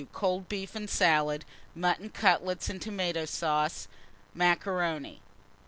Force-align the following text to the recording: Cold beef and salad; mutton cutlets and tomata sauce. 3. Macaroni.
Cold 0.13 0.49
beef 0.49 0.73
and 0.73 0.89
salad; 0.89 1.45
mutton 1.75 2.09
cutlets 2.09 2.69
and 2.69 2.81
tomata 2.81 3.27
sauce. 3.27 3.87
3. 4.33 4.39
Macaroni. 4.39 5.21